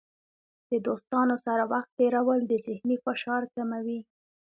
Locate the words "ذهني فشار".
2.65-3.41